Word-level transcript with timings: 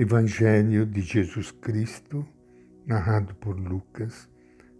Evangelho 0.00 0.86
de 0.86 1.00
Jesus 1.00 1.50
Cristo, 1.50 2.24
narrado 2.86 3.34
por 3.34 3.58
Lucas, 3.58 4.28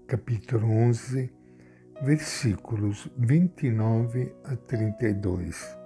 capítulo 0.07 0.71
11, 0.71 1.29
versículos 2.01 3.11
29 3.19 4.33
a 4.45 4.55
32. 4.55 5.77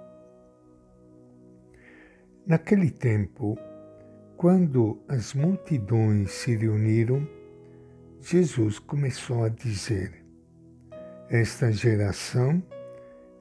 Naquele 2.45 2.91
tempo, 2.91 3.57
quando 4.37 5.01
as 5.07 5.33
multidões 5.33 6.29
se 6.29 6.55
reuniram, 6.55 7.27
Jesus 8.21 8.77
começou 8.77 9.45
a 9.45 9.49
dizer: 9.49 10.23
Esta 11.27 11.71
geração 11.71 12.61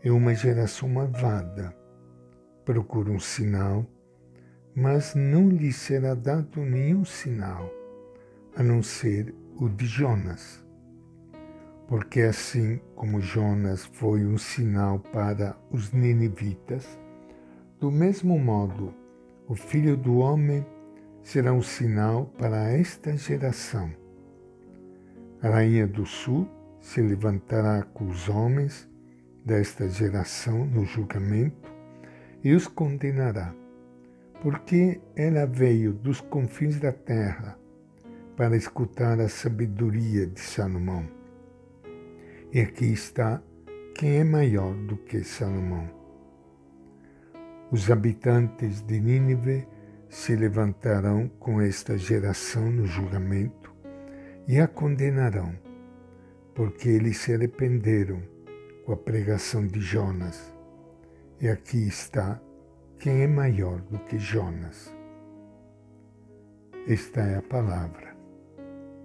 é 0.03 0.11
uma 0.11 0.35
geração 0.35 0.89
malvada. 0.89 1.77
Procura 2.65 3.11
um 3.11 3.21
sinal 3.21 3.87
mas 4.75 5.14
não 5.14 5.48
lhe 5.50 5.73
será 5.73 6.14
dado 6.14 6.62
nenhum 6.62 7.04
sinal, 7.04 7.71
a 8.57 8.63
não 8.63 8.82
ser 8.82 9.35
o 9.57 9.68
de 9.68 9.86
Jonas. 9.86 10.64
Porque 11.86 12.22
assim 12.22 12.80
como 12.94 13.21
Jonas 13.21 13.85
foi 13.85 14.25
um 14.25 14.39
sinal 14.39 14.99
para 14.99 15.57
os 15.71 15.93
ninivitas, 15.93 16.99
do 17.79 17.90
mesmo 17.90 18.39
modo 18.39 18.94
o 19.46 19.54
Filho 19.54 19.96
do 19.96 20.18
Homem 20.18 20.64
será 21.22 21.52
um 21.52 21.63
sinal 21.63 22.27
para 22.39 22.71
esta 22.71 23.14
geração. 23.14 23.93
A 25.43 25.50
Rainha 25.50 25.86
do 25.86 26.07
Sul 26.07 26.49
se 26.80 27.02
levantará 27.02 27.82
com 27.82 28.08
os 28.08 28.29
homens 28.29 28.89
desta 29.44 29.89
geração 29.89 30.64
no 30.64 30.85
julgamento 30.85 31.71
e 32.42 32.55
os 32.55 32.66
condenará 32.66 33.55
porque 34.42 35.01
ela 35.14 35.47
veio 35.47 35.92
dos 35.92 36.20
confins 36.20 36.81
da 36.81 36.91
terra 36.91 37.56
para 38.37 38.56
escutar 38.56 39.20
a 39.20 39.28
sabedoria 39.28 40.27
de 40.27 40.41
Salomão. 40.41 41.08
E 42.53 42.58
aqui 42.58 42.92
está 42.92 43.41
quem 43.94 44.16
é 44.16 44.25
maior 44.25 44.75
do 44.75 44.97
que 44.97 45.22
Salomão. 45.22 45.89
Os 47.70 47.89
habitantes 47.89 48.83
de 48.83 48.98
Nínive 48.98 49.64
se 50.08 50.34
levantarão 50.34 51.28
com 51.38 51.61
esta 51.61 51.97
geração 51.97 52.69
no 52.69 52.84
julgamento 52.84 53.72
e 54.48 54.59
a 54.59 54.66
condenarão, 54.66 55.56
porque 56.53 56.88
eles 56.88 57.19
se 57.19 57.33
arrependeram 57.33 58.20
com 58.84 58.92
a 58.92 58.97
pregação 58.97 59.64
de 59.64 59.81
Jonas. 59.81 60.53
E 61.41 61.48
aqui 61.48 61.86
está 61.86 62.41
quem 63.03 63.22
é 63.22 63.27
maior 63.27 63.81
do 63.81 63.98
que 63.98 64.17
Jonas? 64.17 64.95
Esta 66.86 67.20
é 67.20 67.39
a 67.39 67.42
palavra 67.42 68.17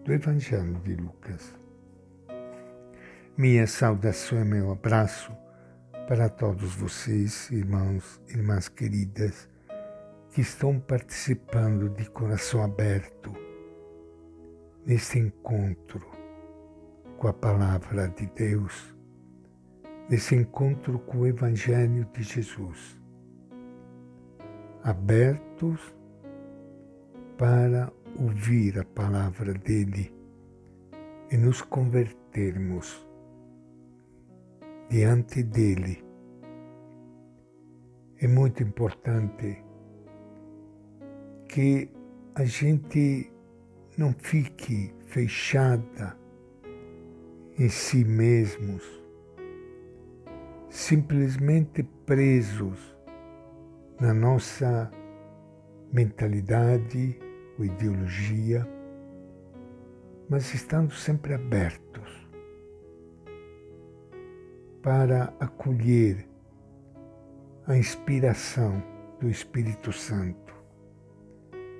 do 0.05 0.13
Evangelho 0.13 0.75
de 0.83 0.95
Lucas. 0.95 1.51
Minha 3.35 3.65
saudação 3.65 4.39
e 4.39 4.45
meu 4.45 4.71
abraço 4.71 5.35
para 6.07 6.29
todos 6.29 6.75
vocês, 6.75 7.49
irmãos 7.49 8.21
e 8.27 8.33
irmãs 8.33 8.69
queridas, 8.69 9.49
que 10.29 10.41
estão 10.41 10.79
participando 10.79 11.89
de 11.89 12.07
coração 12.11 12.63
aberto 12.63 13.33
nesse 14.85 15.17
encontro 15.17 16.07
com 17.17 17.27
a 17.27 17.33
palavra 17.33 18.09
de 18.09 18.27
Deus, 18.27 18.95
nesse 20.07 20.35
encontro 20.35 20.99
com 20.99 21.21
o 21.21 21.25
Evangelho 21.25 22.05
de 22.13 22.21
Jesus 22.21 22.96
abertos 24.87 25.93
para 27.37 27.91
ouvir 28.17 28.79
a 28.79 28.85
palavra 28.85 29.53
dele 29.53 30.15
e 31.29 31.35
nos 31.35 31.61
convertermos 31.61 33.05
diante 34.89 35.43
dele. 35.43 36.01
É 38.21 38.29
muito 38.29 38.63
importante 38.63 39.61
que 41.49 41.91
a 42.35 42.45
gente 42.45 43.29
não 43.97 44.13
fique 44.13 44.95
fechada 45.07 46.17
em 47.59 47.67
si 47.67 48.05
mesmos, 48.05 48.83
simplesmente 50.69 51.83
presos 52.05 52.96
na 53.99 54.13
nossa 54.13 54.91
mentalidade 55.91 57.19
ou 57.57 57.65
ideologia, 57.65 58.67
mas 60.29 60.53
estando 60.53 60.93
sempre 60.93 61.33
abertos 61.33 62.27
para 64.83 65.33
acolher 65.39 66.27
a 67.65 67.75
inspiração 67.75 68.81
do 69.19 69.29
Espírito 69.29 69.91
Santo, 69.91 70.53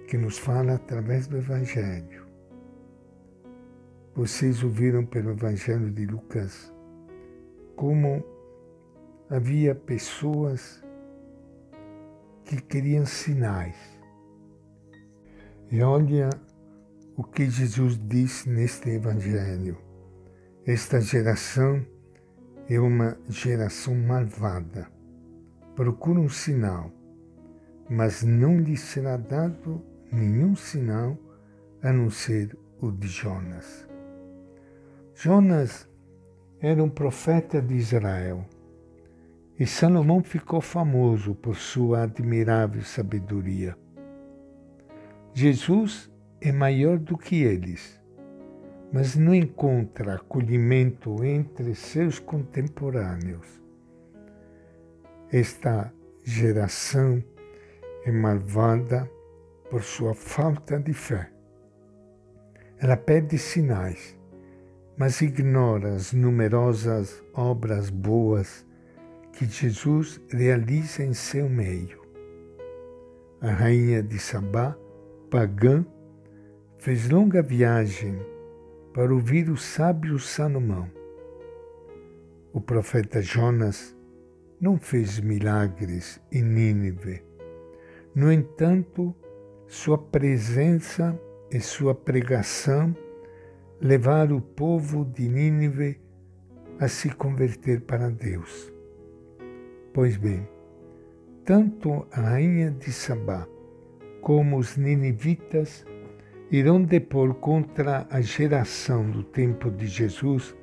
que 0.07 0.17
nos 0.17 0.37
fala 0.37 0.73
através 0.73 1.27
do 1.27 1.37
Evangelho. 1.37 2.25
Vocês 4.15 4.63
ouviram 4.63 5.05
pelo 5.05 5.31
Evangelho 5.31 5.91
de 5.91 6.05
Lucas 6.05 6.73
como 7.75 8.23
havia 9.29 9.75
pessoas 9.75 10.83
que 12.47 12.61
queriam 12.61 13.05
sinais. 13.05 13.75
E 15.69 15.81
olha 15.81 16.29
o 17.17 17.23
que 17.23 17.49
Jesus 17.49 17.99
disse 18.07 18.49
neste 18.49 18.89
Evangelho. 18.89 19.77
Esta 20.65 21.01
geração 21.01 21.85
é 22.69 22.79
uma 22.79 23.17
geração 23.27 23.93
malvada. 23.95 24.87
Procura 25.75 26.21
um 26.21 26.29
sinal, 26.29 26.89
mas 27.89 28.23
não 28.23 28.57
lhe 28.57 28.77
será 28.77 29.17
dado 29.17 29.83
nenhum 30.09 30.55
sinal 30.55 31.17
a 31.83 31.91
não 31.91 32.09
ser 32.09 32.57
o 32.79 32.89
de 32.89 33.07
Jonas. 33.07 33.85
Jonas 35.13 35.87
era 36.61 36.81
um 36.81 36.89
profeta 36.89 37.61
de 37.61 37.75
Israel 37.75 38.45
e 39.59 39.65
Salomão 39.65 40.21
ficou 40.21 40.61
famoso 40.61 41.33
por 41.33 41.55
sua 41.55 42.03
admirável 42.03 42.83
sabedoria. 42.83 43.75
Jesus 45.33 46.11
é 46.39 46.51
maior 46.51 46.99
do 46.99 47.17
que 47.17 47.43
eles, 47.43 47.99
mas 48.93 49.15
não 49.15 49.33
encontra 49.33 50.15
acolhimento 50.15 51.23
entre 51.23 51.73
seus 51.73 52.19
contemporâneos. 52.19 53.47
Esta 55.31 55.91
geração 56.23 57.23
é 58.05 58.11
malvada 58.11 59.09
por 59.71 59.81
sua 59.81 60.13
falta 60.13 60.79
de 60.79 60.93
fé. 60.93 61.31
Ela 62.77 62.95
pede 62.95 63.39
sinais, 63.39 64.15
mas 64.95 65.19
ignora 65.21 65.95
as 65.95 66.13
numerosas 66.13 67.23
obras 67.33 67.89
boas 67.89 68.66
que 69.37 69.45
Jesus 69.45 70.19
realiza 70.31 71.03
em 71.03 71.13
seu 71.13 71.47
meio. 71.47 72.01
A 73.39 73.51
rainha 73.51 74.01
de 74.01 74.17
Sabá, 74.17 74.75
pagã, 75.29 75.85
fez 76.79 77.07
longa 77.07 77.43
viagem 77.43 78.19
para 78.95 79.13
ouvir 79.13 79.47
o 79.47 79.55
sábio 79.55 80.17
Salomão. 80.17 80.89
O 82.51 82.59
profeta 82.59 83.21
Jonas 83.21 83.95
não 84.59 84.75
fez 84.75 85.19
milagres 85.19 86.19
em 86.31 86.41
Nínive. 86.41 87.23
No 88.15 88.31
entanto, 88.31 89.15
sua 89.67 89.99
presença 89.99 91.15
e 91.51 91.59
sua 91.59 91.93
pregação 91.93 92.97
levaram 93.79 94.37
o 94.37 94.41
povo 94.41 95.05
de 95.05 95.29
Nínive 95.29 96.01
a 96.79 96.87
se 96.87 97.11
converter 97.11 97.81
para 97.81 98.09
Deus. 98.09 98.75
Pois 99.97 100.15
bem, 100.15 100.47
tanto 101.43 102.05
a 102.11 102.21
rainha 102.21 102.69
de 102.69 102.91
Sabá 102.91 103.47
como 104.21 104.59
os 104.59 104.77
ninivitas 104.77 105.83
irão 106.51 106.83
depor 106.83 107.33
contra 107.33 108.05
a 108.07 108.21
geração 108.21 109.09
do 109.09 109.23
tempo 109.23 109.71
de 109.71 109.87
Jesus, 109.87 110.55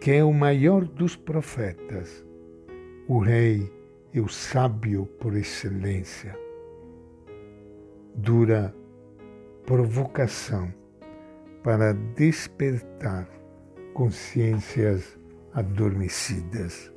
que 0.00 0.10
é 0.10 0.24
o 0.24 0.32
maior 0.32 0.84
dos 0.84 1.14
profetas, 1.14 2.26
o 3.06 3.20
rei 3.20 3.72
e 4.12 4.18
o 4.18 4.26
sábio 4.26 5.06
por 5.20 5.36
excelência. 5.36 6.36
Dura 8.16 8.74
provocação 9.64 10.74
para 11.62 11.92
despertar 11.92 13.28
consciências 13.94 15.16
adormecidas. 15.52 16.92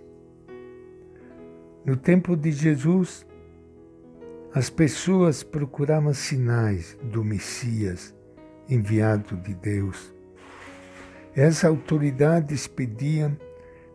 No 1.86 1.98
tempo 1.98 2.36
de 2.36 2.52
Jesus, 2.52 3.26
As 4.56 4.70
pessoas 4.70 5.42
procuravam 5.42 6.14
sinais 6.14 6.96
do 7.02 7.24
Messias 7.24 8.14
enviado 8.70 9.36
de 9.38 9.56
Deus. 9.56 10.14
As 11.36 11.66
autoridades 11.66 12.68
pediam 12.68 13.36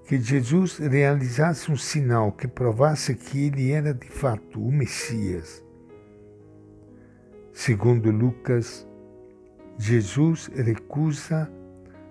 que 0.04 0.20
Jesus 0.20 0.78
realizasse 0.78 1.70
um 1.70 1.76
sinal 1.76 2.32
que 2.32 2.48
provasse 2.48 3.14
que 3.14 3.46
ele 3.46 3.70
era 3.70 3.94
de 3.94 4.08
fato 4.08 4.60
o 4.60 4.72
Messias. 4.72 5.62
Segundo 7.52 8.10
Lucas, 8.10 8.84
Jesus 9.78 10.48
recusa 10.48 11.48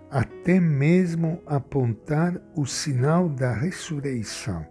até 0.10 0.58
mesmo 0.58 1.42
apontar 1.46 2.42
o 2.56 2.66
sinal 2.66 3.28
da 3.28 3.52
ressurreição. 3.52 4.66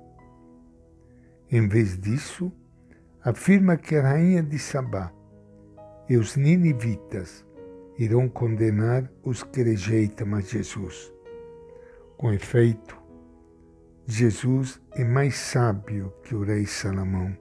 Em 1.50 1.68
vez 1.68 1.96
disso, 1.96 2.52
afirma 3.22 3.76
que 3.76 3.94
a 3.94 4.02
rainha 4.02 4.42
de 4.42 4.58
Sabá 4.58 5.12
e 6.08 6.16
os 6.16 6.36
ninivitas 6.36 7.44
irão 7.98 8.28
condenar 8.28 9.10
os 9.22 9.42
que 9.42 9.62
rejeitam 9.62 10.34
a 10.34 10.40
Jesus. 10.40 11.12
Com 12.16 12.32
efeito, 12.32 12.96
Jesus 14.06 14.80
é 14.92 15.04
mais 15.04 15.36
sábio 15.36 16.12
que 16.22 16.34
o 16.34 16.42
rei 16.42 16.66
Salomão. 16.66 17.36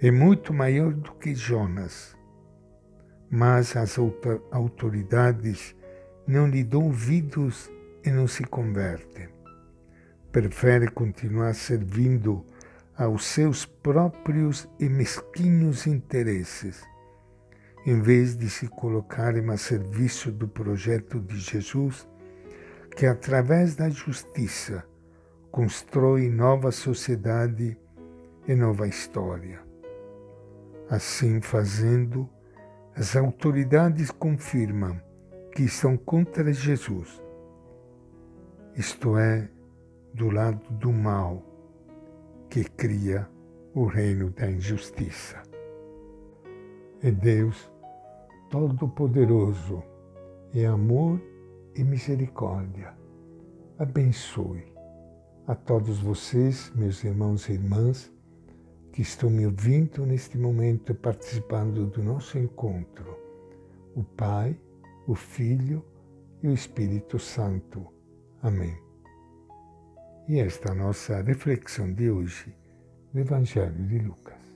É 0.00 0.10
muito 0.10 0.52
maior 0.54 0.92
do 0.92 1.12
que 1.14 1.34
Jonas. 1.34 2.16
Mas 3.30 3.76
as 3.76 3.96
autoridades 4.50 5.76
não 6.26 6.48
lhe 6.48 6.64
dão 6.64 6.84
ouvidos 6.84 7.70
e 8.04 8.10
não 8.10 8.26
se 8.26 8.44
convertem. 8.44 9.28
Prefere 10.32 10.88
continuar 10.90 11.54
servindo 11.54 12.44
aos 13.00 13.24
seus 13.24 13.64
próprios 13.64 14.68
e 14.78 14.86
mesquinhos 14.86 15.86
interesses, 15.86 16.86
em 17.86 17.98
vez 17.98 18.36
de 18.36 18.50
se 18.50 18.68
colocarem 18.68 19.48
a 19.48 19.56
serviço 19.56 20.30
do 20.30 20.46
projeto 20.46 21.18
de 21.18 21.38
Jesus, 21.38 22.06
que 22.94 23.06
através 23.06 23.74
da 23.74 23.88
justiça 23.88 24.84
constrói 25.50 26.28
nova 26.28 26.70
sociedade 26.70 27.74
e 28.46 28.54
nova 28.54 28.86
história. 28.86 29.62
Assim 30.90 31.40
fazendo, 31.40 32.28
as 32.94 33.16
autoridades 33.16 34.10
confirmam 34.10 35.00
que 35.54 35.62
estão 35.62 35.96
contra 35.96 36.52
Jesus, 36.52 37.18
isto 38.76 39.16
é, 39.16 39.48
do 40.12 40.28
lado 40.28 40.70
do 40.74 40.92
mal 40.92 41.49
que 42.50 42.64
cria 42.64 43.28
o 43.74 43.86
reino 43.86 44.30
da 44.30 44.50
injustiça. 44.50 45.40
É 47.00 47.10
Deus 47.12 47.70
Todo-Poderoso, 48.50 49.84
é 50.52 50.66
amor 50.66 51.22
e 51.76 51.84
misericórdia. 51.84 52.92
Abençoe 53.78 54.64
a 55.46 55.54
todos 55.54 56.00
vocês, 56.00 56.72
meus 56.74 57.04
irmãos 57.04 57.48
e 57.48 57.52
irmãs, 57.52 58.12
que 58.92 59.02
estão 59.02 59.30
me 59.30 59.46
ouvindo 59.46 60.04
neste 60.04 60.36
momento 60.36 60.92
participando 60.92 61.86
do 61.86 62.02
nosso 62.02 62.36
encontro. 62.36 63.16
O 63.94 64.02
Pai, 64.02 64.58
o 65.06 65.14
Filho 65.14 65.84
e 66.42 66.48
o 66.48 66.52
Espírito 66.52 67.16
Santo. 67.20 67.86
Amém. 68.42 68.89
E 70.30 70.38
esta 70.38 70.72
nossa 70.72 71.22
reflexão 71.22 71.92
de 71.92 72.08
hoje 72.08 72.54
do 73.12 73.18
Evangelho 73.18 73.84
de 73.88 73.98
Lucas. 73.98 74.49